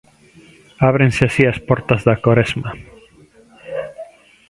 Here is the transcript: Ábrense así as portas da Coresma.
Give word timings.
Ábrense 0.89 1.21
así 1.25 1.43
as 1.47 1.57
portas 1.67 2.01
da 2.07 2.21
Coresma. 2.25 2.69